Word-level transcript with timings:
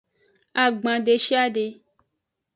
Agban 0.63 0.99
deshiade. 1.05 1.65